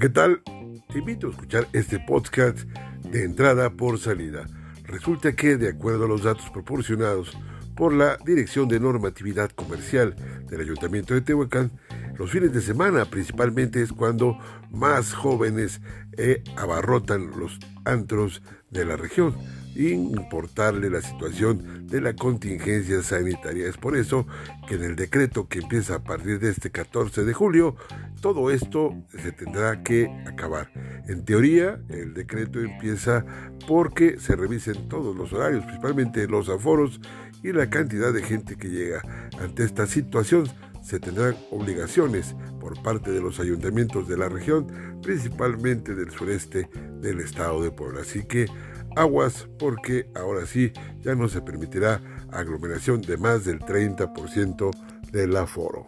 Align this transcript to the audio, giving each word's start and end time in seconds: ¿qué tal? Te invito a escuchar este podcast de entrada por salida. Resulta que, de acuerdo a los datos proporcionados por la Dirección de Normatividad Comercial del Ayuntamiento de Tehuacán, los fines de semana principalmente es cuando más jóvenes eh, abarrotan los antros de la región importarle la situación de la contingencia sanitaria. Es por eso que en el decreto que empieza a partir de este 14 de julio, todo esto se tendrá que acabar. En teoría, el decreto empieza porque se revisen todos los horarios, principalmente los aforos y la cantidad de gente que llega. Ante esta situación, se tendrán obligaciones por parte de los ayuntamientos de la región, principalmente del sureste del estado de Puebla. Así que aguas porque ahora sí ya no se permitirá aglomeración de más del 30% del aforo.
¿qué 0.00 0.08
tal? 0.08 0.42
Te 0.90 0.98
invito 0.98 1.26
a 1.26 1.30
escuchar 1.30 1.68
este 1.72 1.98
podcast 1.98 2.60
de 3.10 3.24
entrada 3.24 3.70
por 3.70 3.98
salida. 3.98 4.46
Resulta 4.84 5.34
que, 5.34 5.56
de 5.56 5.68
acuerdo 5.68 6.04
a 6.04 6.08
los 6.08 6.22
datos 6.22 6.48
proporcionados 6.50 7.36
por 7.76 7.92
la 7.92 8.16
Dirección 8.24 8.68
de 8.68 8.80
Normatividad 8.80 9.50
Comercial 9.50 10.14
del 10.48 10.62
Ayuntamiento 10.62 11.12
de 11.12 11.20
Tehuacán, 11.20 11.70
los 12.18 12.30
fines 12.30 12.52
de 12.52 12.62
semana 12.62 13.04
principalmente 13.04 13.82
es 13.82 13.92
cuando 13.92 14.38
más 14.70 15.12
jóvenes 15.12 15.80
eh, 16.16 16.42
abarrotan 16.56 17.38
los 17.38 17.58
antros 17.84 18.42
de 18.70 18.84
la 18.86 18.96
región 18.96 19.34
importarle 19.74 20.90
la 20.90 21.00
situación 21.00 21.86
de 21.86 22.00
la 22.00 22.14
contingencia 22.14 23.02
sanitaria. 23.02 23.68
Es 23.68 23.76
por 23.76 23.96
eso 23.96 24.26
que 24.66 24.74
en 24.74 24.82
el 24.82 24.96
decreto 24.96 25.48
que 25.48 25.60
empieza 25.60 25.96
a 25.96 26.02
partir 26.02 26.40
de 26.40 26.50
este 26.50 26.70
14 26.70 27.24
de 27.24 27.32
julio, 27.32 27.76
todo 28.20 28.50
esto 28.50 28.94
se 29.10 29.32
tendrá 29.32 29.82
que 29.82 30.10
acabar. 30.26 30.70
En 31.08 31.24
teoría, 31.24 31.80
el 31.88 32.14
decreto 32.14 32.60
empieza 32.60 33.24
porque 33.66 34.18
se 34.18 34.36
revisen 34.36 34.88
todos 34.88 35.16
los 35.16 35.32
horarios, 35.32 35.64
principalmente 35.64 36.26
los 36.26 36.48
aforos 36.48 37.00
y 37.42 37.52
la 37.52 37.70
cantidad 37.70 38.12
de 38.12 38.22
gente 38.22 38.56
que 38.56 38.68
llega. 38.68 39.02
Ante 39.40 39.64
esta 39.64 39.86
situación, 39.86 40.48
se 40.82 40.98
tendrán 40.98 41.36
obligaciones 41.50 42.34
por 42.60 42.82
parte 42.82 43.10
de 43.10 43.20
los 43.20 43.38
ayuntamientos 43.38 44.08
de 44.08 44.16
la 44.16 44.28
región, 44.28 44.66
principalmente 45.02 45.94
del 45.94 46.10
sureste 46.10 46.68
del 47.00 47.20
estado 47.20 47.62
de 47.62 47.70
Puebla. 47.70 48.00
Así 48.00 48.24
que 48.24 48.46
aguas 48.96 49.48
porque 49.58 50.08
ahora 50.14 50.46
sí 50.46 50.72
ya 51.00 51.14
no 51.14 51.28
se 51.28 51.40
permitirá 51.40 52.00
aglomeración 52.30 53.00
de 53.00 53.16
más 53.16 53.44
del 53.44 53.60
30% 53.60 54.70
del 55.12 55.36
aforo. 55.36 55.86